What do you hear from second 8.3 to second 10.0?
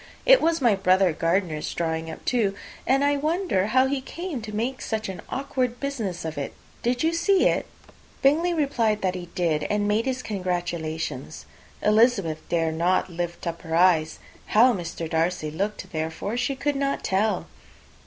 replied that he did, and